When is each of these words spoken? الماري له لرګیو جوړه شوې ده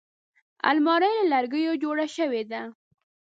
الماري 0.69 1.11
له 1.17 1.23
لرګیو 1.33 1.73
جوړه 1.83 2.05
شوې 2.15 2.43
ده 2.51 2.61